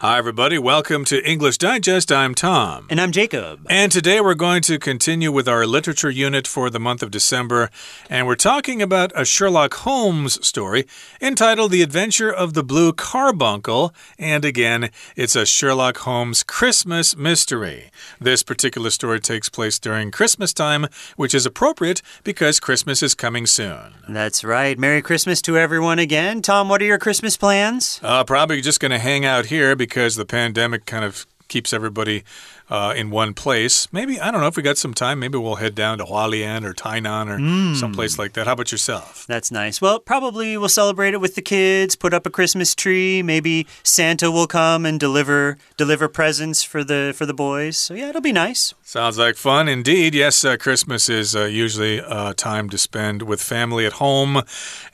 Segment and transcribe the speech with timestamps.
[0.00, 0.58] Hi, everybody.
[0.58, 2.12] Welcome to English Digest.
[2.12, 2.86] I'm Tom.
[2.90, 3.66] And I'm Jacob.
[3.70, 7.70] And today we're going to continue with our literature unit for the month of December.
[8.10, 10.86] And we're talking about a Sherlock Holmes story
[11.18, 13.94] entitled The Adventure of the Blue Carbuncle.
[14.18, 17.90] And again, it's a Sherlock Holmes Christmas mystery.
[18.20, 23.46] This particular story takes place during Christmas time, which is appropriate because Christmas is coming
[23.46, 23.94] soon.
[24.06, 24.78] That's right.
[24.78, 26.42] Merry Christmas to everyone again.
[26.42, 27.98] Tom, what are your Christmas plans?
[28.02, 32.24] Uh, probably just going to hang out here because the pandemic kind of keeps everybody
[32.68, 33.92] uh, in one place.
[33.92, 36.64] Maybe, I don't know if we got some time, maybe we'll head down to Hualien
[36.64, 37.76] or Tainan or mm.
[37.76, 38.46] someplace like that.
[38.46, 39.26] How about yourself?
[39.26, 39.80] That's nice.
[39.80, 43.22] Well, probably we'll celebrate it with the kids, put up a Christmas tree.
[43.22, 47.78] Maybe Santa will come and deliver deliver presents for the for the boys.
[47.78, 48.74] So yeah, it'll be nice.
[48.82, 50.14] Sounds like fun indeed.
[50.14, 54.42] Yes, uh, Christmas is uh, usually uh, time to spend with family at home.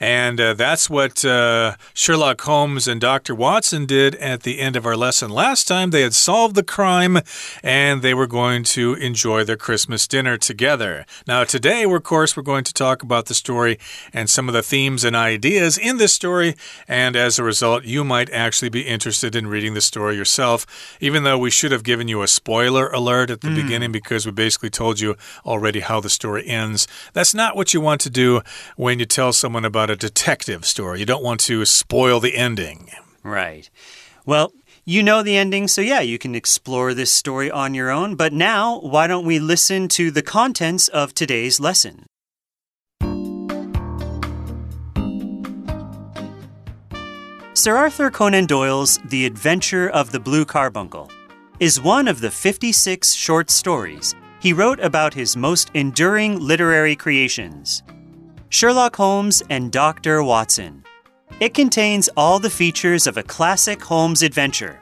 [0.00, 3.34] And uh, that's what uh, Sherlock Holmes and Dr.
[3.34, 5.90] Watson did at the end of our lesson last time.
[5.90, 7.18] They had solved the crime
[7.62, 11.06] and they were going to enjoy their Christmas dinner together.
[11.26, 13.78] Now, today, of course, we're going to talk about the story
[14.12, 16.56] and some of the themes and ideas in this story,
[16.88, 21.24] and as a result, you might actually be interested in reading the story yourself, even
[21.24, 23.56] though we should have given you a spoiler alert at the mm.
[23.56, 26.88] beginning because we basically told you already how the story ends.
[27.12, 28.42] That's not what you want to do
[28.76, 31.00] when you tell someone about a detective story.
[31.00, 32.90] You don't want to spoil the ending.
[33.22, 33.70] Right.
[34.24, 34.52] Well,
[34.84, 38.16] you know the ending, so yeah, you can explore this story on your own.
[38.16, 42.06] But now, why don't we listen to the contents of today's lesson?
[47.54, 51.10] Sir Arthur Conan Doyle's The Adventure of the Blue Carbuncle
[51.60, 57.84] is one of the 56 short stories he wrote about his most enduring literary creations
[58.48, 60.24] Sherlock Holmes and Dr.
[60.24, 60.82] Watson.
[61.40, 64.80] It contains all the features of a classic Holmes adventure.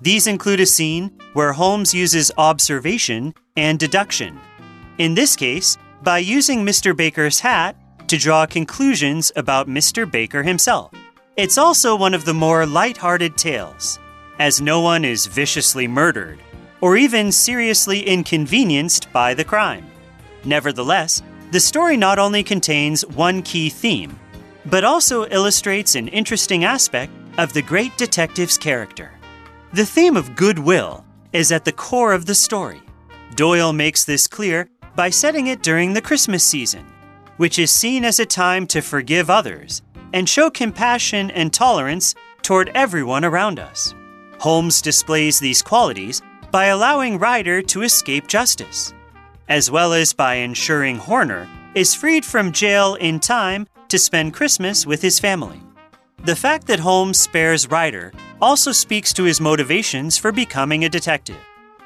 [0.00, 4.40] These include a scene where Holmes uses observation and deduction.
[4.98, 6.96] In this case, by using Mr.
[6.96, 7.76] Baker's hat
[8.08, 10.10] to draw conclusions about Mr.
[10.10, 10.92] Baker himself.
[11.36, 13.98] It's also one of the more light-hearted tales,
[14.38, 16.40] as no one is viciously murdered
[16.82, 19.86] or even seriously inconvenienced by the crime.
[20.44, 24.18] Nevertheless, the story not only contains one key theme,
[24.66, 29.10] but also illustrates an interesting aspect of the great detective's character.
[29.72, 32.82] The theme of goodwill is at the core of the story.
[33.34, 36.84] Doyle makes this clear by setting it during the Christmas season,
[37.38, 42.70] which is seen as a time to forgive others and show compassion and tolerance toward
[42.74, 43.94] everyone around us.
[44.38, 46.20] Holmes displays these qualities
[46.50, 48.92] by allowing Ryder to escape justice,
[49.48, 54.86] as well as by ensuring Horner is freed from jail in time to spend Christmas
[54.86, 55.60] with his family.
[56.24, 61.36] The fact that Holmes spares Ryder also speaks to his motivations for becoming a detective.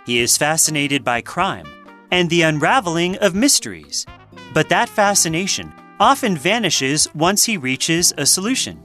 [0.06, 1.66] He is fascinated by crime
[2.12, 4.06] and the unraveling of mysteries,
[4.54, 8.78] but that fascination often vanishes once he reaches a solution.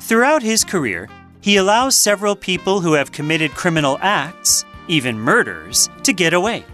[0.00, 1.10] Throughout his career,
[1.42, 6.64] he allows several people who have committed criminal acts, even murders, to get away.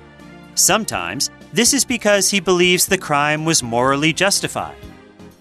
[0.54, 4.76] Sometimes, this is because he believes the crime was morally justified.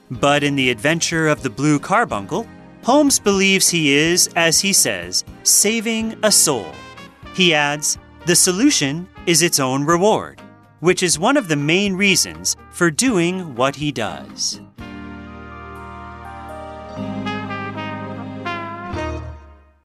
[0.09, 2.47] But in The Adventure of the Blue Carbuncle,
[2.83, 6.71] Holmes believes he is, as he says, saving a soul.
[7.33, 10.41] He adds, the solution is its own reward,
[10.79, 14.61] which is one of the main reasons for doing what he does.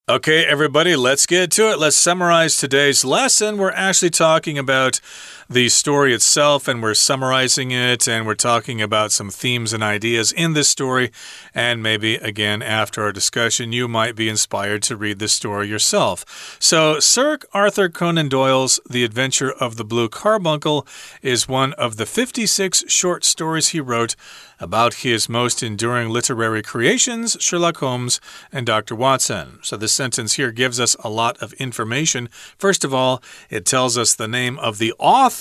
[0.08, 1.78] Okay, everybody, let's get to it.
[1.78, 3.56] Let's summarize today's lesson.
[3.56, 5.00] We're actually talking about
[5.48, 10.32] the story itself and we're summarizing it and we're talking about some themes and ideas
[10.32, 11.10] in this story.
[11.54, 16.56] And maybe, again, after our discussion, you might be inspired to read this story yourself.
[16.58, 20.86] So, Sir Arthur Conan Doyle's The Adventure of the Blue Carbuncle
[21.20, 24.16] is one of the 56 short stories he wrote
[24.60, 28.20] about his most enduring literary creations, Sherlock Holmes
[28.52, 28.94] and Dr.
[28.94, 29.58] Watson.
[29.62, 32.28] So, this sentence here gives us a lot of information.
[32.56, 35.31] First of all, it tells us the name of the author.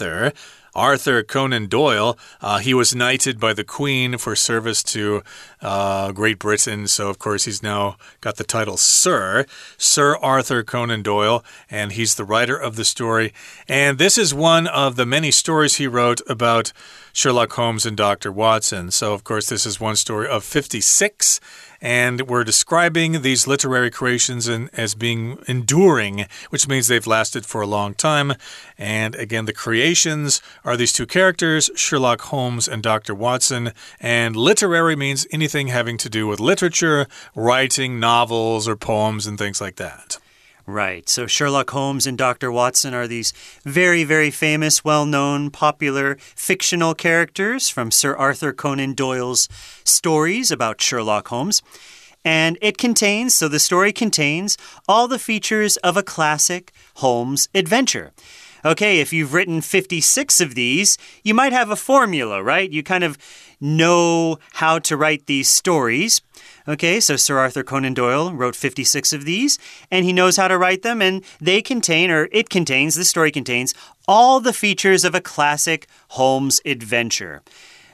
[0.74, 2.18] Arthur Conan Doyle.
[2.40, 5.22] Uh, he was knighted by the Queen for service to
[5.62, 6.88] uh, Great Britain.
[6.88, 9.46] So, of course, he's now got the title Sir,
[9.78, 13.34] Sir Arthur Conan Doyle, and he's the writer of the story.
[13.68, 16.72] And this is one of the many stories he wrote about
[17.14, 18.32] Sherlock Holmes and Dr.
[18.32, 18.92] Watson.
[18.92, 21.42] So, of course, this is one story of 56.
[21.82, 27.62] And we're describing these literary creations in, as being enduring, which means they've lasted for
[27.62, 28.34] a long time.
[28.78, 33.16] And again, the creations are these two characters, Sherlock Holmes and Dr.
[33.16, 33.72] Watson.
[34.00, 39.60] And literary means anything having to do with literature, writing novels or poems and things
[39.60, 40.20] like that.
[40.68, 41.10] Right.
[41.10, 42.52] So Sherlock Holmes and Dr.
[42.52, 48.94] Watson are these very, very famous, well known, popular fictional characters from Sir Arthur Conan
[48.94, 49.50] Doyle's
[49.84, 51.62] stories about Sherlock Holmes.
[52.24, 58.12] And it contains, so the story contains, all the features of a classic Holmes adventure.
[58.64, 62.70] Okay, if you've written 56 of these, you might have a formula, right?
[62.70, 63.18] You kind of
[63.60, 66.22] know how to write these stories.
[66.68, 69.58] Okay, so Sir Arthur Conan Doyle wrote 56 of these,
[69.90, 73.32] and he knows how to write them, and they contain, or it contains, the story
[73.32, 73.74] contains,
[74.08, 77.42] all the features of a classic Holmes adventure.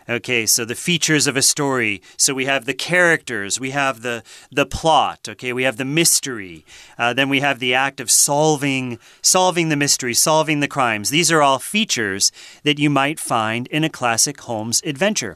[0.10, 2.02] Okay, so the features of a story.
[2.16, 5.28] So we have the characters, we have the the plot.
[5.28, 6.64] Okay, we have the mystery.
[6.98, 11.10] Uh, then we have the act of solving solving the mystery, solving the crimes.
[11.10, 12.32] These are all features
[12.64, 15.36] that you might find in a classic Holmes adventure.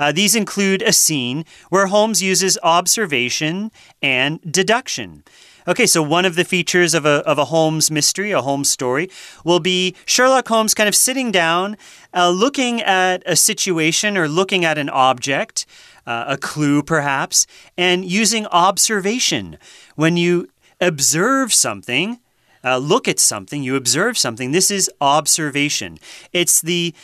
[0.00, 3.70] Uh, these include a scene where Holmes uses observation
[4.02, 5.22] and deduction.
[5.68, 9.10] Okay, so one of the features of a, of a Holmes mystery, a Holmes story,
[9.44, 11.76] will be Sherlock Holmes kind of sitting down,
[12.14, 15.66] uh, looking at a situation or looking at an object,
[16.06, 19.58] uh, a clue perhaps, and using observation.
[19.94, 20.48] When you
[20.80, 22.18] observe something,
[22.64, 25.98] uh, look at something, you observe something, this is observation.
[26.32, 26.94] It's the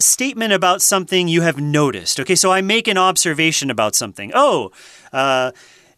[0.00, 2.18] statement about something you have noticed.
[2.18, 4.32] Okay, so I make an observation about something.
[4.34, 4.72] Oh,
[5.12, 5.52] uh,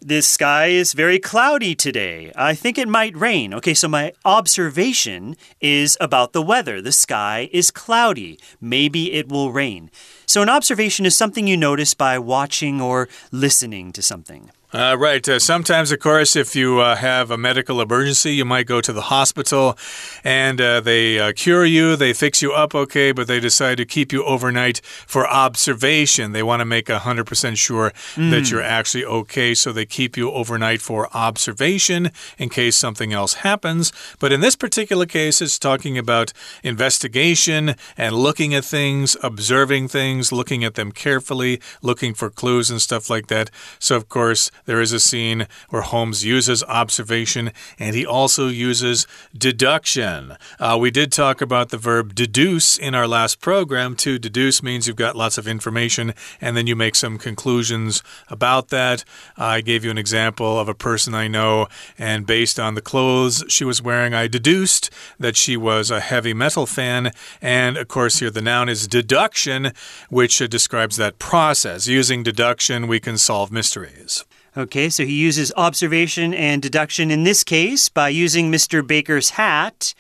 [0.07, 2.31] the sky is very cloudy today.
[2.37, 3.55] I think it might rain.
[3.55, 6.83] Okay, so my observation is about the weather.
[6.83, 8.39] The sky is cloudy.
[8.61, 9.91] Maybe it will rain.
[10.27, 14.51] So, an observation is something you notice by watching or listening to something.
[14.75, 15.29] Uh, right.
[15.29, 18.93] Uh, sometimes, of course, if you uh, have a medical emergency, you might go to
[18.93, 19.79] the hospital
[20.25, 23.85] and uh, they uh, cure you, they fix you up okay, but they decide to
[23.85, 26.33] keep you overnight for observation.
[26.33, 28.31] They want to make 100% sure mm.
[28.33, 33.35] that you're actually okay, so they keep you overnight for observation in case something else
[33.35, 33.93] happens.
[34.19, 36.33] But in this particular case, it's talking about
[36.65, 42.83] investigation and looking at things, observing things, looking at them carefully, looking for clues and
[42.83, 43.51] stuff like that.
[43.79, 49.07] So, of course, there is a scene where Holmes uses observation and he also uses
[49.37, 50.37] deduction.
[50.59, 53.97] Uh, we did talk about the verb deduce in our last program.
[53.97, 58.69] To deduce means you've got lots of information and then you make some conclusions about
[58.69, 59.05] that.
[59.37, 61.69] I gave you an example of a person I know,
[61.99, 66.35] and based on the clothes she was wearing, I deduced that she was a heavy
[66.35, 67.13] metal fan.
[67.41, 69.73] And of course, here the noun is deduction,
[70.09, 71.87] which describes that process.
[71.87, 74.25] Using deduction, we can solve mysteries.
[74.57, 78.87] Okay, so he uses observation and deduction in this case by using Mr.
[78.87, 79.95] Baker's hat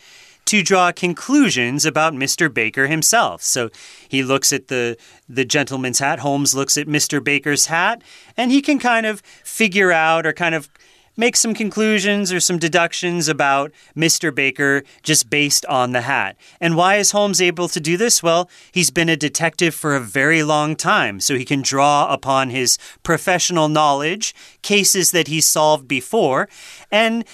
[0.45, 2.53] to draw conclusions about Mr.
[2.53, 3.43] Baker himself.
[3.43, 3.71] So
[4.09, 4.97] he looks at the
[5.29, 7.23] the gentleman's hat, Holmes looks at Mr.
[7.23, 8.03] Baker's hat,
[8.37, 10.69] and he can kind of figure out or kind of
[11.17, 14.35] make some conclusions or some deductions about Mr.
[14.35, 16.37] Baker just based on the hat.
[16.61, 18.23] And why is Holmes able to do this?
[18.23, 22.51] Well, he's been a detective for a very long time, so he can draw upon
[22.51, 26.49] his professional knowledge, cases that he's solved before,
[26.91, 27.25] and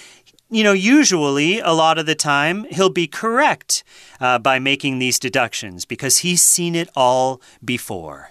[0.51, 3.85] you know, usually a lot of the time he'll be correct
[4.19, 8.29] uh, by making these deductions because he's seen it all before.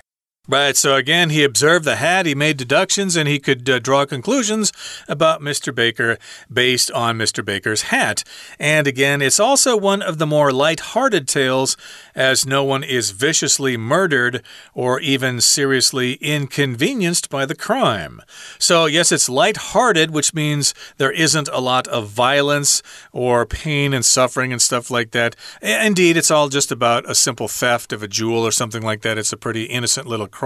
[0.49, 4.07] Right, so again, he observed the hat, he made deductions, and he could uh, draw
[4.07, 4.73] conclusions
[5.07, 5.73] about Mr.
[5.73, 6.17] Baker
[6.53, 7.45] based on Mr.
[7.45, 8.25] Baker's hat.
[8.59, 11.77] And again, it's also one of the more light-hearted tales,
[12.17, 14.43] as no one is viciously murdered
[14.73, 18.21] or even seriously inconvenienced by the crime.
[18.59, 22.83] So, yes, it's light-hearted, which means there isn't a lot of violence
[23.13, 25.37] or pain and suffering and stuff like that.
[25.61, 29.19] Indeed, it's all just about a simple theft of a jewel or something like that.
[29.19, 30.40] It's a pretty innocent little crime.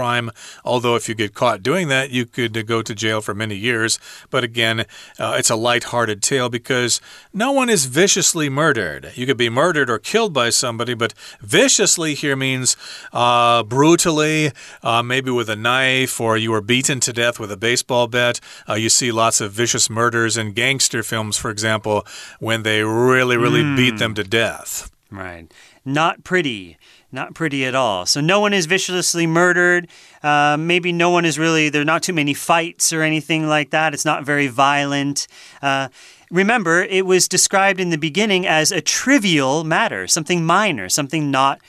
[0.63, 3.99] Although, if you get caught doing that, you could go to jail for many years.
[4.29, 4.85] But again,
[5.19, 7.01] uh, it's a light-hearted tale because
[7.33, 9.11] no one is viciously murdered.
[9.15, 12.75] You could be murdered or killed by somebody, but viciously here means
[13.13, 14.51] uh, brutally,
[14.83, 18.39] uh, maybe with a knife, or you were beaten to death with a baseball bat.
[18.67, 22.05] Uh, you see lots of vicious murders in gangster films, for example,
[22.39, 23.75] when they really, really mm.
[23.75, 24.91] beat them to death.
[25.11, 25.51] Right.
[25.85, 26.77] Not pretty.
[27.15, 28.05] Not pretty at all.
[28.05, 29.87] So no one is viciously murdered.
[30.21, 33.69] Uh, maybe no one is really, there are not too many fights or anything like
[33.69, 33.93] that.
[33.93, 35.25] It's not very violent.
[35.61, 35.87] Uh,
[36.29, 41.61] remember, it was described in the beginning as a trivial matter, something minor, something not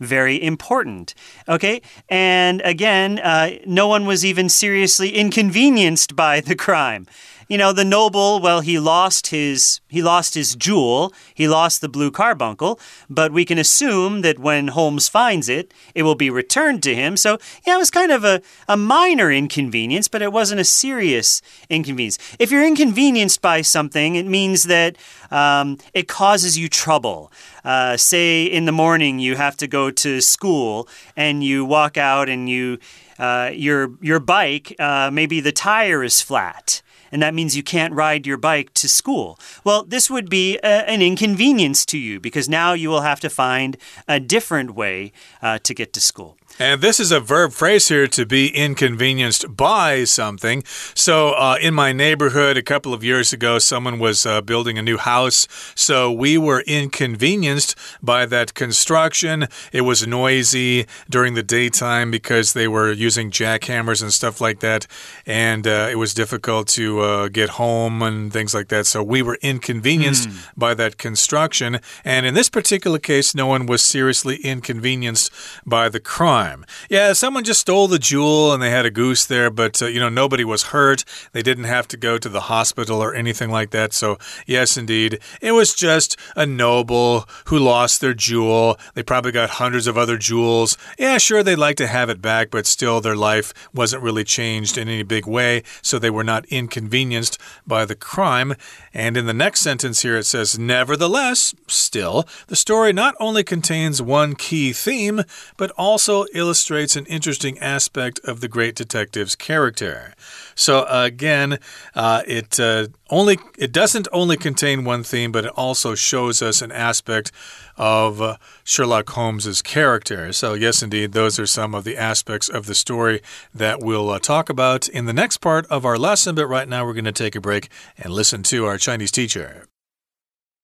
[0.00, 1.14] very important.
[1.48, 1.80] Okay?
[2.08, 7.06] And again, uh, no one was even seriously inconvenienced by the crime.
[7.48, 11.88] You know, the noble, well, he lost his he lost his jewel, he lost the
[11.88, 12.78] blue carbuncle,
[13.08, 17.16] but we can assume that when Holmes finds it, it will be returned to him.
[17.16, 21.40] So, yeah, it was kind of a, a minor inconvenience, but it wasn't a serious
[21.70, 22.18] inconvenience.
[22.38, 24.96] If you're inconvenienced by something, it means that
[25.30, 27.32] um, it causes you trouble.
[27.64, 32.28] Uh, say in the morning you have to go to school and you walk out
[32.28, 32.78] and you
[33.18, 37.92] uh, your your bike uh, maybe the tire is flat and that means you can't
[37.92, 39.38] ride your bike to school.
[39.64, 43.30] Well, this would be a, an inconvenience to you because now you will have to
[43.30, 45.12] find a different way
[45.42, 46.37] uh, to get to school.
[46.60, 50.64] And this is a verb phrase here to be inconvenienced by something.
[50.92, 54.82] So, uh, in my neighborhood a couple of years ago, someone was uh, building a
[54.82, 55.46] new house.
[55.76, 59.46] So, we were inconvenienced by that construction.
[59.72, 64.88] It was noisy during the daytime because they were using jackhammers and stuff like that.
[65.26, 68.86] And uh, it was difficult to uh, get home and things like that.
[68.86, 70.48] So, we were inconvenienced mm.
[70.56, 71.78] by that construction.
[72.04, 75.30] And in this particular case, no one was seriously inconvenienced
[75.64, 76.47] by the crime
[76.88, 80.00] Yeah, someone just stole the jewel and they had a goose there, but, uh, you
[80.00, 81.04] know, nobody was hurt.
[81.32, 83.92] They didn't have to go to the hospital or anything like that.
[83.92, 88.78] So, yes, indeed, it was just a noble who lost their jewel.
[88.94, 90.76] They probably got hundreds of other jewels.
[90.98, 94.78] Yeah, sure, they'd like to have it back, but still their life wasn't really changed
[94.78, 98.54] in any big way, so they were not inconvenienced by the crime.
[98.94, 104.02] And in the next sentence here, it says, Nevertheless, still, the story not only contains
[104.02, 105.22] one key theme,
[105.56, 110.13] but also illustrates an interesting aspect of the great detective's character.
[110.55, 111.57] So again,
[111.95, 116.61] uh, it uh, only it doesn't only contain one theme, but it also shows us
[116.61, 117.31] an aspect
[117.75, 120.31] of uh, Sherlock Holmes's character.
[120.31, 123.21] So yes, indeed, those are some of the aspects of the story
[123.59, 126.35] that we'll uh, talk about in the next part of our lesson.
[126.35, 129.67] But right now, we're going to take a break and listen to our Chinese teacher.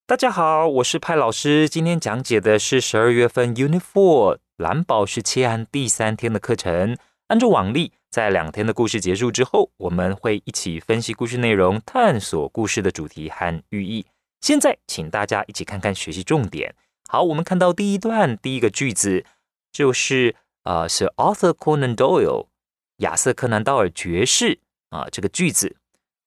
[0.06, 1.70] 大家好，我是派老师。
[1.70, 6.97] 今天讲解的是十二月份 Unit Four 蓝宝石切案第三天的课程。
[7.29, 14.07] 按照往例，在两天的故事结束之后，我们会一起分析故事内容，探索故事的主题和寓意。
[14.41, 16.75] 现在，请大家一起看看学习重点。
[17.09, 19.25] 好，我们看到第一段第一个句子，
[19.73, 22.47] 就是呃，是 Arthur Conan Doyle
[22.99, 25.77] 亚瑟柯南道尔爵士啊这个句子。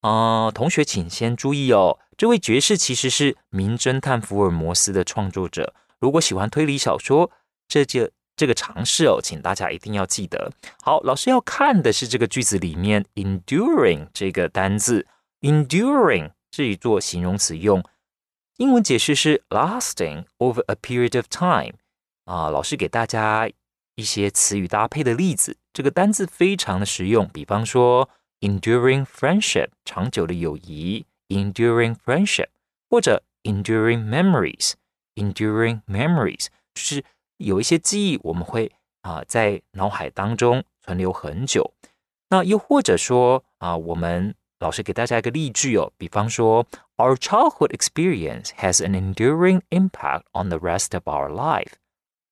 [0.02, 5.74] 啊，同学请先注意哦，这位爵士其实是名侦探福尔摩斯的创作者。
[6.00, 7.32] 如果喜欢推理小说，
[7.68, 10.52] 这就这个尝试哦，请大家一定要记得。
[10.84, 15.08] 好，老师要看的是这个句子里面 enduring 这个单字
[15.42, 17.84] ，enduring 这一做形容词用，
[18.58, 21.74] 英文解释是 lasting over a period of time。
[22.26, 23.50] 啊，老师给大家
[23.96, 27.28] 一些词语搭配的例子，这个单字非常的实用。
[27.30, 28.08] 比方说
[28.42, 32.50] enduring friendship 长久的友谊，enduring friendship，
[32.88, 37.04] 或者 enduring memories，enduring memories 就是。
[37.38, 41.74] 有一些记忆我们会啊在脑海当中存留很久，
[42.30, 46.66] 那又或者说啊，我们老师给大家一个例句哦，比方说
[46.98, 51.74] ，Our childhood experience has an enduring impact on the rest of our life.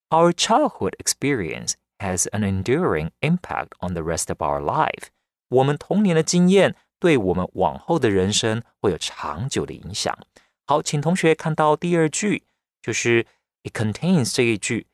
[0.10, 5.10] Our childhood experience has an enduring impact on the rest of our life.
[5.50, 10.18] 我们童年的经验对我们往后的人生会有长久的影响。
[10.66, 12.44] 好，请同学看到第二句，
[12.82, 13.28] 就是
[13.64, 14.88] It contains 这一句。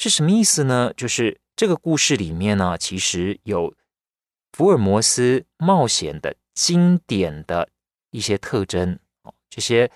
[0.00, 0.94] 是什么意思呢？
[0.96, 3.74] 就是这个故事里面呢，其实有
[4.50, 7.68] 福尔摩斯冒险的经典的
[8.10, 9.34] 一些特征哦。
[9.50, 9.90] 这些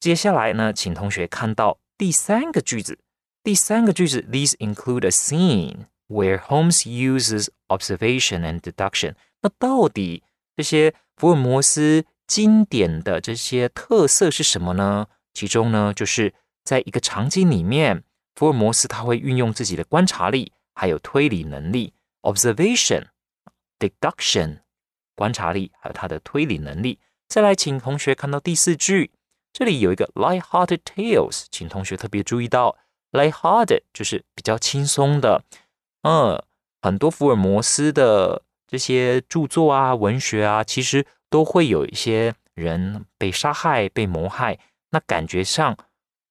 [0.00, 2.98] 接下来呢，请同学看到第三个句子。
[3.44, 9.14] 第三个句子，These include a scene where Holmes uses observation and deduction。
[9.42, 10.24] 那到底
[10.56, 15.06] 这些福尔摩斯经典的这些特色是什么呢？
[15.32, 18.02] 其中呢，就是在一个场景里面。
[18.34, 23.06] 福尔摩斯他会运用自己的观察力，还有推理能力 （observation,
[23.78, 24.60] deduction），
[25.14, 26.98] 观察力还有他的推理能力。
[27.28, 29.10] 再来，请同学看到第四句，
[29.52, 32.76] 这里有一个 light-hearted tales，请同学特别注意到
[33.12, 35.44] ，light-hearted 就是比较轻松的。
[36.02, 36.42] 嗯，
[36.80, 44.58] 很多福尔摩斯的这些著作啊、文学啊，其实都会有一些人被杀害、被谋害，
[44.90, 45.76] 那感觉上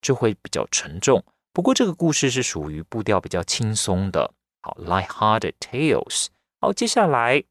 [0.01, 1.23] 就会比较沉重。
[1.53, 6.27] 不过这个故事是属于步调比较轻松的，好，light-hearted tales。
[6.59, 7.43] 好，接下来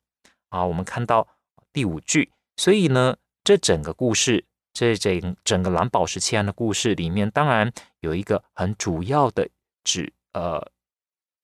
[0.48, 1.28] 啊，我们看到
[1.72, 9.48] 第五句，所以呢，这整个故事，这整整个蓝宝石奇案的故事里面，当然有一个很主要的
[9.84, 10.70] 指呃，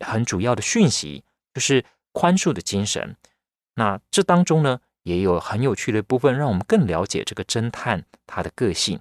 [0.04, 3.16] 很主要的讯息，就是宽恕的精神。
[3.74, 9.00] 那这当中呢，也有很有趣的部分，让我们更了解这个侦探他的个性。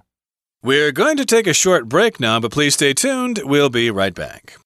[0.66, 3.40] We're going to take a short break now, but please stay tuned.
[3.44, 4.56] We'll be right back.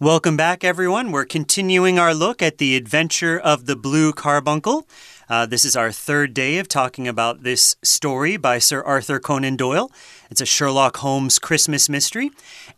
[0.00, 1.10] Welcome back, everyone.
[1.10, 4.86] We're continuing our look at the adventure of the Blue Carbuncle.
[5.28, 9.56] Uh, this is our third day of talking about this story by Sir Arthur Conan
[9.56, 9.90] Doyle.
[10.30, 12.30] It's a Sherlock Holmes Christmas mystery.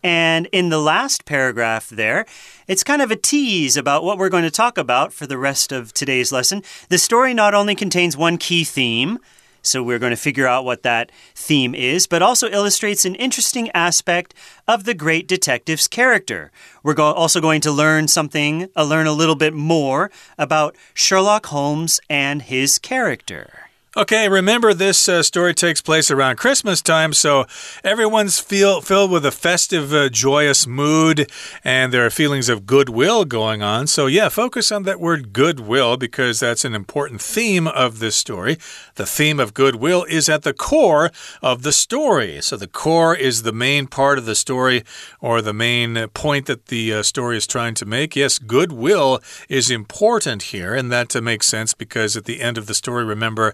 [0.02, 2.26] And in the last paragraph there,
[2.66, 5.71] it's kind of a tease about what we're going to talk about for the rest
[5.71, 6.62] of today's lesson.
[6.88, 9.21] The story not only contains one key theme,
[9.62, 13.71] so we're going to figure out what that theme is, but also illustrates an interesting
[13.71, 14.35] aspect
[14.67, 16.50] of the great detective's character.
[16.83, 21.47] We're go also going to learn something, uh, learn a little bit more about Sherlock
[21.47, 23.69] Holmes and his character.
[23.97, 27.44] Okay, remember this uh, story takes place around Christmas time, so
[27.82, 31.28] everyone's feel filled with a festive, uh, joyous mood,
[31.64, 33.88] and there are feelings of goodwill going on.
[33.88, 38.59] So, yeah, focus on that word goodwill because that's an important theme of this story.
[38.94, 41.11] The theme of goodwill is at the core
[41.42, 42.40] of the story.
[42.42, 44.85] So, the core is the main part of the story
[45.20, 48.14] or the main point that the uh, story is trying to make.
[48.14, 52.75] Yes, goodwill is important here, and that makes sense because at the end of the
[52.75, 53.52] story, remember,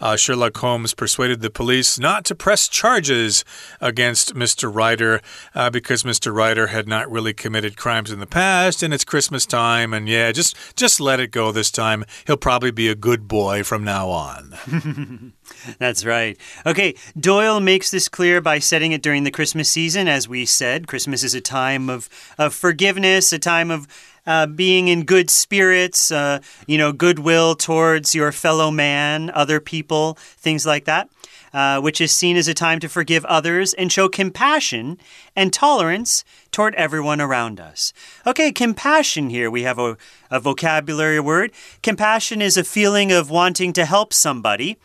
[0.00, 3.44] uh, Sherlock Holmes persuaded the police not to press charges
[3.80, 4.72] against Mr.
[4.72, 5.20] Ryder
[5.54, 6.34] uh, because Mr.
[6.34, 10.32] Ryder had not really committed crimes in the past, and it's Christmas time, and yeah,
[10.32, 12.04] just just let it go this time.
[12.26, 15.32] He'll probably be a good boy from now on.
[15.78, 16.36] That's right.
[16.64, 20.08] Okay, Doyle makes this clear by setting it during the Christmas season.
[20.08, 23.86] As we said, Christmas is a time of, of forgiveness, a time of
[24.26, 30.14] uh, being in good spirits, uh, you know, goodwill towards your fellow man, other people,
[30.18, 31.08] things like that.
[31.52, 34.98] Uh, which is seen as a time to forgive others and show compassion
[35.34, 37.94] and tolerance toward everyone around us.
[38.26, 39.50] Okay, compassion here.
[39.50, 39.96] We have a,
[40.30, 41.52] a vocabulary word.
[41.82, 44.76] Compassion is a feeling of wanting to help somebody,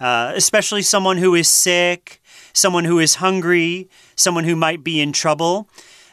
[0.00, 2.20] uh, especially someone who is sick,
[2.52, 5.68] someone who is hungry, someone who might be in trouble.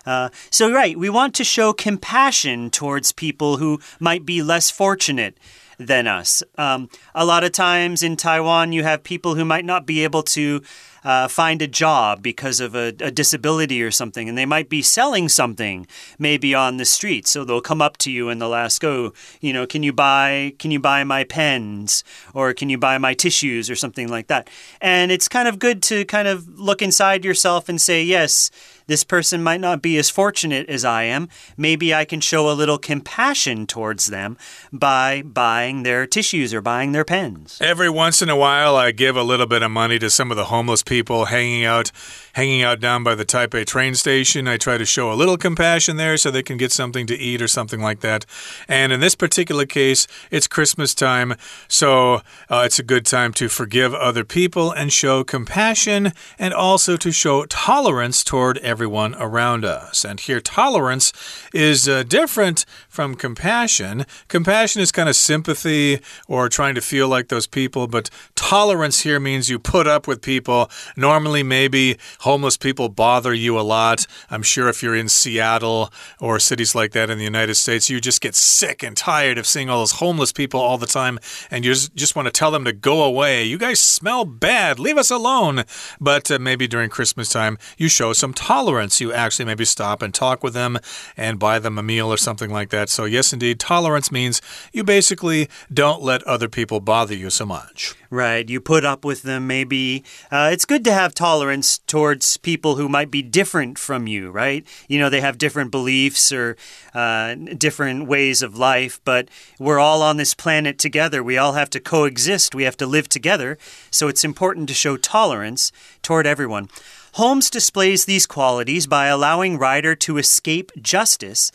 [0.05, 5.37] Uh, so, right, we want to show compassion towards people who might be less fortunate
[5.77, 6.41] than us.
[6.57, 10.23] Um, a lot of times in Taiwan, you have people who might not be able
[10.23, 10.61] to
[11.03, 14.81] uh, find a job because of a, a, disability or something, and they might be
[14.81, 15.87] selling something
[16.19, 17.27] maybe on the street.
[17.27, 20.53] So they'll come up to you and they'll ask, "Oh, you know, can you buy
[20.59, 24.49] can you buy my pens or can you buy my tissues or something like that?"
[24.81, 28.51] And it's kind of good to kind of look inside yourself and say, "Yes."
[28.87, 31.27] This person might not be as fortunate as I am.
[31.57, 34.37] Maybe I can show a little compassion towards them
[34.71, 37.57] by buying their tissues or buying their pens.
[37.61, 40.37] Every once in a while, I give a little bit of money to some of
[40.37, 41.91] the homeless people hanging out,
[42.33, 44.47] hanging out down by the Taipei train station.
[44.47, 47.41] I try to show a little compassion there so they can get something to eat
[47.41, 48.25] or something like that.
[48.69, 51.35] And in this particular case, it's Christmas time,
[51.67, 56.95] so uh, it's a good time to forgive other people and show compassion and also
[56.95, 60.05] to show tolerance toward everyone around us.
[60.05, 61.11] And here, tolerance
[61.53, 64.05] is uh, different from compassion.
[64.27, 69.19] Compassion is kind of sympathy or trying to feel like those people, but tolerance here
[69.19, 70.69] means you put up with people.
[70.95, 74.05] Normally, maybe homeless people bother you a lot.
[74.29, 77.99] I'm sure if you're in Seattle or cities like that in the United States, you
[77.99, 81.65] just get sick and tired of seeing all those homeless people all the time, and
[81.65, 83.43] you just, just want to tell them to go away.
[83.43, 84.79] You guys smell bad.
[84.79, 85.63] Leave us alone.
[85.99, 88.66] But uh, maybe during Christmas time, you show some tolerance.
[88.99, 90.77] You actually maybe stop and talk with them
[91.15, 92.89] and buy them a meal or something like that.
[92.89, 94.41] So, yes, indeed, tolerance means
[94.73, 97.95] you basically don't let other people bother you so much.
[98.09, 98.47] Right.
[98.47, 100.03] You put up with them, maybe.
[100.31, 104.65] Uh, it's good to have tolerance towards people who might be different from you, right?
[104.87, 106.55] You know, they have different beliefs or
[106.93, 109.27] uh, different ways of life, but
[109.59, 111.21] we're all on this planet together.
[111.21, 113.57] We all have to coexist, we have to live together.
[113.91, 116.69] So it's important to show tolerance toward everyone.
[117.17, 121.51] Holmes displays these qualities by allowing Ryder to escape justice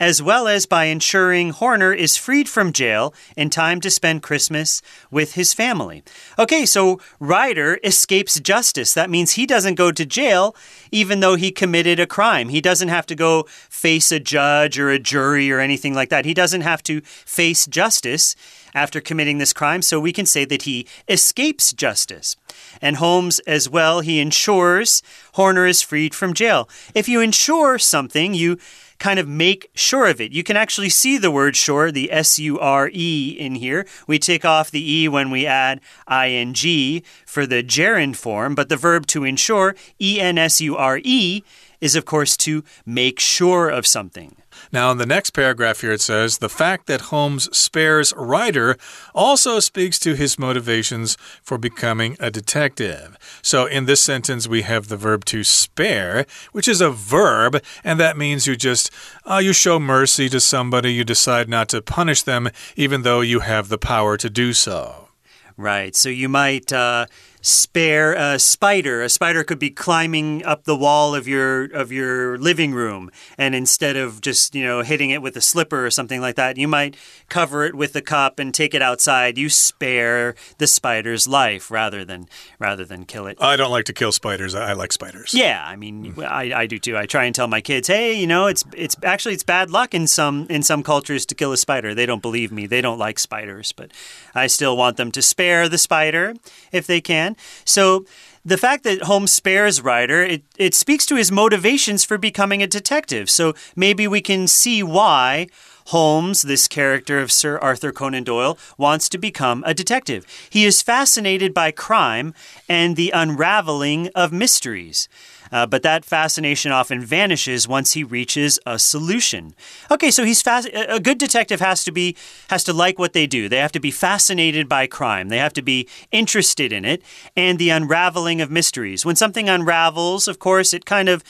[0.00, 4.82] as well as by ensuring Horner is freed from jail in time to spend Christmas
[5.10, 6.02] with his family.
[6.38, 8.94] Okay, so Ryder escapes justice.
[8.94, 10.56] That means he doesn't go to jail
[10.90, 12.48] even though he committed a crime.
[12.48, 16.24] He doesn't have to go face a judge or a jury or anything like that.
[16.24, 18.34] He doesn't have to face justice
[18.74, 22.36] after committing this crime, so we can say that he escapes justice.
[22.80, 25.02] And Holmes, as well, he ensures
[25.34, 26.68] Horner is freed from jail.
[26.94, 28.58] If you insure something, you
[28.98, 30.32] kind of make sure of it.
[30.32, 33.86] You can actually see the word sure, the S U R E in here.
[34.06, 38.76] We take off the E when we add ing for the gerund form, but the
[38.76, 41.42] verb to ensure, E N S U R E,
[41.80, 44.36] is of course to make sure of something.
[44.74, 48.76] Now, in the next paragraph here, it says the fact that Holmes spares Ryder
[49.14, 53.16] also speaks to his motivations for becoming a detective.
[53.40, 58.00] So, in this sentence, we have the verb to spare, which is a verb, and
[58.00, 58.90] that means you just
[59.24, 63.40] uh, you show mercy to somebody, you decide not to punish them, even though you
[63.40, 65.08] have the power to do so.
[65.56, 65.94] Right.
[65.94, 66.72] So you might.
[66.72, 67.06] Uh,
[67.44, 69.02] spare a spider.
[69.02, 73.54] A spider could be climbing up the wall of your of your living room, and
[73.54, 76.66] instead of just you know hitting it with a slipper or something like that, you
[76.66, 76.96] might
[77.28, 79.36] cover it with a cup and take it outside.
[79.36, 82.28] You spare the spider's life rather than
[82.58, 83.36] rather than kill it.
[83.40, 84.54] I don't like to kill spiders.
[84.54, 85.34] I like spiders.
[85.34, 86.20] Yeah, I mean, hmm.
[86.20, 86.96] I, I do too.
[86.96, 89.94] I try and tell my kids, hey, you know, it's it's actually it's bad luck
[89.94, 91.94] in some in some cultures to kill a spider.
[91.94, 92.66] They don't believe me.
[92.66, 93.90] They don't like spiders, but
[94.34, 96.34] I still want them to spare the spider
[96.72, 97.33] if they can.
[97.64, 98.04] So
[98.44, 102.66] the fact that Holmes spares Ryder, it, it speaks to his motivations for becoming a
[102.66, 103.30] detective.
[103.30, 105.46] So maybe we can see why
[105.86, 110.26] Holmes, this character of Sir Arthur Conan Doyle, wants to become a detective.
[110.48, 112.34] He is fascinated by crime
[112.68, 115.08] and the unraveling of mysteries.
[115.52, 119.54] Uh, but that fascination often vanishes once he reaches a solution.
[119.90, 120.42] Okay, so he's.
[120.46, 122.16] A good detective has to be
[122.50, 123.48] has to like what they do.
[123.48, 125.28] They have to be fascinated by crime.
[125.28, 127.02] They have to be interested in it
[127.36, 129.06] and the unraveling of mysteries.
[129.06, 131.22] When something unravels, of course, it kind of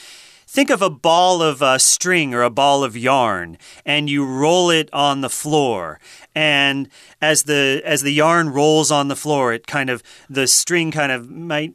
[0.54, 4.70] Think of a ball of uh, string or a ball of yarn, and you roll
[4.70, 5.98] it on the floor.
[6.32, 6.88] And
[7.20, 11.10] as the as the yarn rolls on the floor, it kind of the string kind
[11.10, 11.74] of might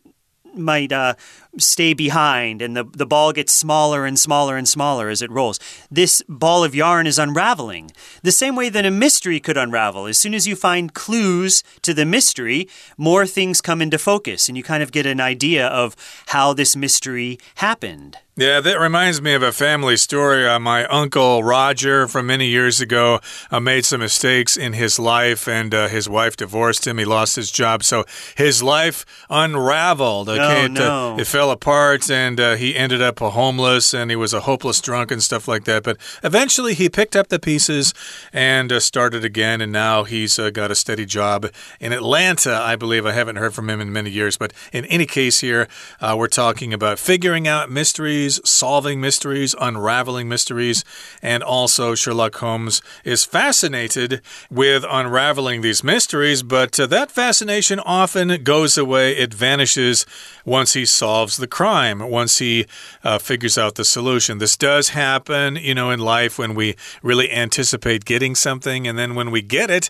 [0.55, 1.15] might uh,
[1.57, 5.59] stay behind and the, the ball gets smaller and smaller and smaller as it rolls.
[5.89, 7.91] This ball of yarn is unraveling.
[8.21, 10.05] The same way that a mystery could unravel.
[10.05, 14.57] As soon as you find clues to the mystery, more things come into focus and
[14.57, 15.95] you kind of get an idea of
[16.27, 18.17] how this mystery happened.
[18.39, 20.47] Yeah, that reminds me of a family story.
[20.47, 23.19] Uh, my uncle Roger, from many years ago,
[23.51, 26.99] uh, made some mistakes in his life, and uh, his wife divorced him.
[26.99, 28.05] He lost his job, so
[28.37, 30.29] his life unraveled.
[30.29, 31.15] Okay, oh, no.
[31.15, 34.41] it, it fell apart, and uh, he ended up a homeless, and he was a
[34.41, 35.83] hopeless drunk and stuff like that.
[35.83, 37.93] But eventually, he picked up the pieces
[38.33, 41.49] and uh, started again, and now he's uh, got a steady job
[41.79, 43.05] in Atlanta, I believe.
[43.05, 45.67] I haven't heard from him in many years, but in any case, here
[46.01, 50.83] we're talking about figuring out mysteries mysteries, solving mysteries, unraveling mysteries,
[51.21, 58.43] and also Sherlock Holmes is fascinated with unraveling these mysteries, but uh, that fascination often
[58.43, 59.17] goes away.
[59.17, 60.05] It vanishes
[60.45, 62.65] once he solves the crime, once he
[63.03, 64.37] uh, figures out the solution.
[64.37, 69.15] This does happen, you know, in life when we really anticipate getting something, and then
[69.15, 69.89] when we get it,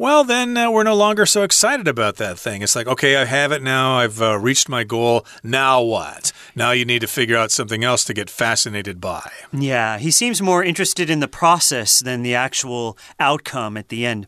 [0.00, 2.62] well, then uh, we're no longer so excited about that thing.
[2.62, 3.98] It's like, okay, I have it now.
[3.98, 5.26] I've uh, reached my goal.
[5.42, 6.32] Now what?
[6.54, 9.30] Now you need to figure out something else to get fascinated by.
[9.52, 14.26] Yeah, he seems more interested in the process than the actual outcome at the end.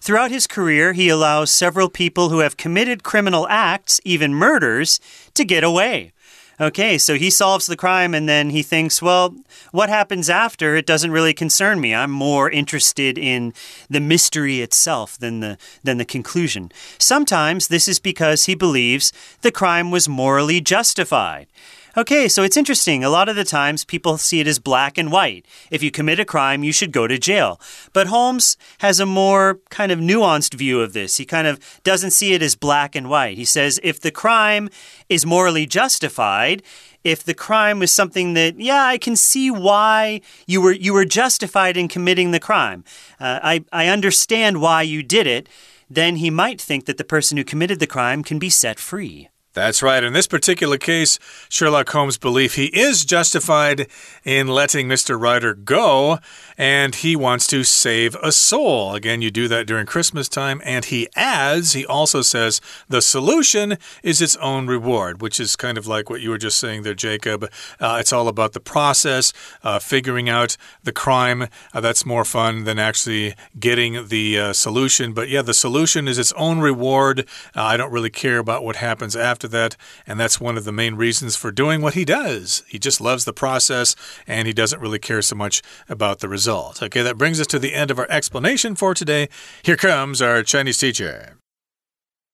[0.00, 4.98] Throughout his career, he allows several people who have committed criminal acts, even murders,
[5.34, 6.12] to get away.
[6.60, 9.34] Okay, so he solves the crime and then he thinks, well,
[9.72, 10.76] what happens after?
[10.76, 11.94] It doesn't really concern me.
[11.94, 13.54] I'm more interested in
[13.88, 16.70] the mystery itself than the than the conclusion.
[16.98, 19.10] Sometimes this is because he believes
[19.40, 21.46] the crime was morally justified.
[21.96, 23.02] Okay, so it's interesting.
[23.02, 25.44] A lot of the times people see it as black and white.
[25.72, 27.60] If you commit a crime, you should go to jail.
[27.92, 31.16] But Holmes has a more kind of nuanced view of this.
[31.16, 33.36] He kind of doesn't see it as black and white.
[33.36, 34.68] He says if the crime
[35.08, 36.62] is morally justified,
[37.02, 41.06] if the crime was something that yeah i can see why you were you were
[41.06, 42.84] justified in committing the crime
[43.18, 45.48] uh, i i understand why you did it
[45.88, 49.30] then he might think that the person who committed the crime can be set free
[49.52, 50.04] that's right.
[50.04, 53.88] In this particular case, Sherlock Holmes' belief he is justified
[54.24, 55.20] in letting Mr.
[55.20, 56.20] Ryder go,
[56.56, 58.94] and he wants to save a soul.
[58.94, 63.76] Again, you do that during Christmas time, and he adds, he also says, the solution
[64.04, 66.94] is its own reward, which is kind of like what you were just saying there,
[66.94, 67.50] Jacob.
[67.80, 69.32] Uh, it's all about the process,
[69.64, 71.48] uh, figuring out the crime.
[71.74, 75.12] Uh, that's more fun than actually getting the uh, solution.
[75.12, 77.20] But yeah, the solution is its own reward.
[77.56, 79.75] Uh, I don't really care about what happens after after that.
[80.05, 82.63] And that's one of the main reasons for doing what he does.
[82.67, 83.95] He just loves the process
[84.27, 86.81] and he doesn't really care so much about the result.
[86.81, 89.29] Okay, that brings us to the end of our explanation for today.
[89.63, 91.37] Here comes our Chinese teacher.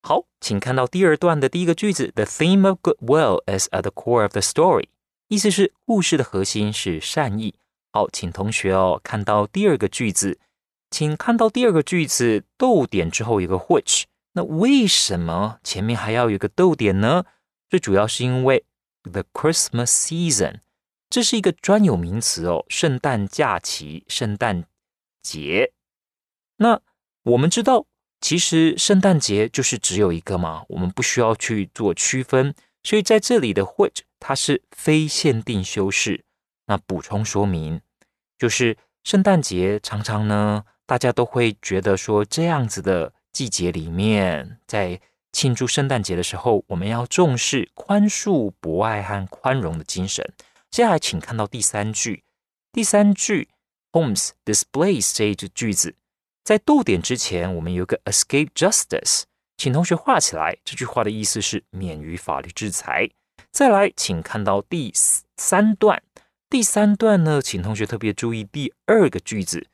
[0.04, 4.88] 好，请看到第二段的第一个句子，The theme of goodwill is at the core of the story，
[5.28, 7.54] 意思是故事的核心是善意。
[7.92, 10.40] 好，请同学哦看到第二个句子，
[10.90, 14.02] 请看到第二个句子逗点之后有个 which，
[14.37, 17.25] 那为什么前面还要有个逗点呢？
[17.71, 18.63] 最主要是因为
[19.01, 20.59] the Christmas season，
[21.09, 24.65] 这是一个专有名词哦，圣诞假期、圣诞
[25.23, 25.73] 节。
[26.57, 26.79] 那
[27.23, 27.87] 我们知道，
[28.21, 36.23] 其实圣诞节就是只有一个嘛，我们不需要去做区分，所以在这里的 which 它是非限定修饰。
[36.67, 37.81] 那补充说明，
[38.37, 44.99] 就是圣诞节常常呢，大家都会觉得说，这样子的季节里面，在
[45.31, 50.33] 庆祝圣诞节的时候，我们要重视宽恕、博爱和宽容的精神。
[50.71, 52.23] 接下来，请看到第三句，
[52.71, 53.49] 第三句
[53.91, 55.93] Holmes displays 这一句句子，
[56.43, 60.57] 在逗点之前，我们有个 escape justice，请同学画起来。
[60.65, 63.07] 这句话的意思是免于法律制裁。
[63.51, 64.91] 再来，请看到第
[65.37, 66.01] 三段。
[66.49, 69.67] 第三段呢，请同学特别注意第二个句子，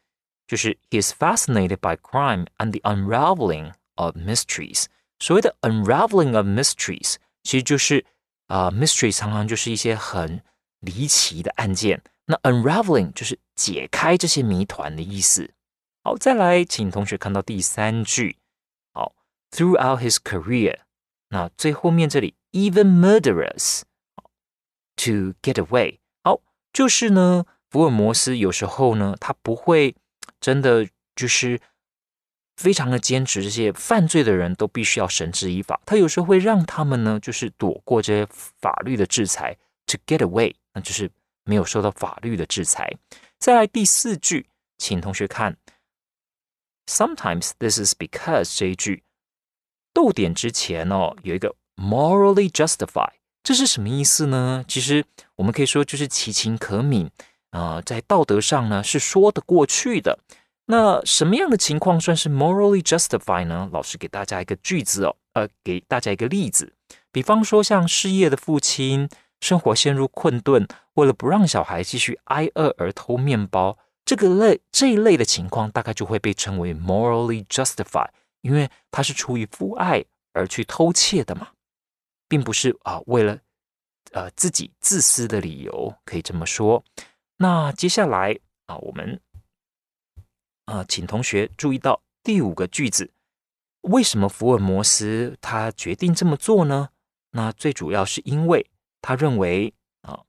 [0.47, 4.87] 就是 He is fascinated by crime and the unraveling of mysteries。
[5.19, 8.05] 所谓的 unraveling of mysteries，其实就是
[8.47, 10.43] 啊，mystery 常常就是一些很
[10.81, 12.03] 离奇的案件。
[12.27, 15.53] 那 unraveling 就是解开这些谜团的意思。
[16.05, 18.39] 好，再来，请同学看到第三句。
[18.93, 19.15] 好，
[19.51, 20.79] throughout his career，
[21.31, 23.83] 那最后面这里 even murderers
[24.97, 25.99] to get away。
[26.71, 29.97] 就是呢，福尔摩斯有时候呢，他不会
[30.44, 31.58] 真的就是
[32.58, 35.80] 非常的坚持，这些犯罪的人都必须要绳之以法。
[35.86, 38.28] 他有时候会让他们呢，就是躲过这些
[38.60, 41.10] 法律的制裁，to get away，那就是
[41.46, 42.94] 没有受到法律的制裁。
[43.40, 45.56] 再来第四句，请同学看
[46.88, 49.04] ，Sometimes this is because 这一句
[49.94, 53.10] 逗点之前哦，有一个 morally justify。
[53.42, 54.66] 这是什么意思呢？
[54.68, 57.10] 其实我们可以说就是其情可悯
[57.54, 60.20] 啊，在道德上呢是说得过去的。
[60.66, 63.70] 那什么样的情况算是 morally justify 呢？
[63.72, 66.74] 老师给大家一个句子哦，呃，给大家一个例子。
[67.12, 69.08] 比方说，像失业的父亲，
[69.40, 78.08] 生活陷入困顿，为了不让小孩继续挨饿而偷面包，这个类这一类的情况，大概就会被称为 morally justify，
[78.42, 81.50] 因为他是出于父爱而去偷窃的嘛。
[82.30, 83.38] 并不是啊，为了
[84.14, 86.84] 呃自己自私的理由，可以这么说。
[87.38, 89.20] 那接下来啊，我们
[90.66, 93.12] 啊，请同学注意到第五个句子，
[93.82, 96.90] 为什么福尔摩斯他决定这么做呢？
[97.32, 98.70] 那最主要是因为
[99.02, 100.24] 他认为啊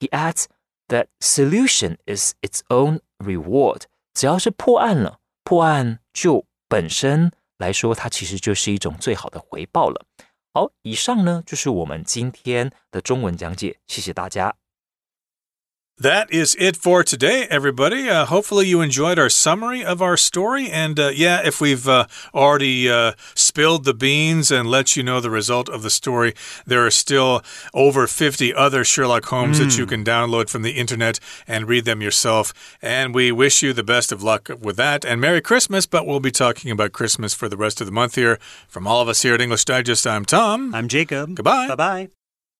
[0.00, 0.46] ，He adds
[0.88, 3.82] that solution is its own reward。
[4.14, 10.06] 只要是破案了，破案就本身来说，它其实就是一种最好的回报了。
[10.52, 14.56] 好，以上呢就是我们今天的中文讲解，谢谢大家。
[16.00, 18.08] That is it for today, everybody.
[18.08, 20.70] Uh, hopefully, you enjoyed our summary of our story.
[20.70, 25.20] And uh, yeah, if we've uh, already uh, spilled the beans and let you know
[25.20, 26.34] the result of the story,
[26.64, 27.42] there are still
[27.74, 29.64] over 50 other Sherlock Holmes mm.
[29.64, 29.90] that you hmm.
[29.90, 32.76] can download from the internet and read them yourself.
[32.80, 35.04] And we wish you the best of luck with that.
[35.04, 38.14] And Merry Christmas, but we'll be talking about Christmas for the rest of the month
[38.14, 38.38] here.
[38.68, 40.72] From all of us here at English Digest, I'm Tom.
[40.76, 41.34] I'm Jacob.
[41.34, 41.66] Goodbye.
[41.66, 42.08] Bye bye.